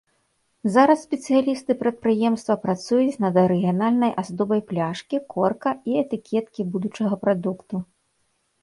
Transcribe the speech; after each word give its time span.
Зараз 0.75 1.01
спецыялісты 1.07 1.75
прадпрыемства 1.81 2.57
працуюць 2.65 3.19
над 3.27 3.33
арыгінальнай 3.43 4.11
аздобай 4.23 4.61
пляшкі, 4.73 5.21
корка 5.37 5.69
і 5.93 6.03
этыкеткі 6.03 6.61
будучага 6.77 7.15
прадукту. 7.29 7.75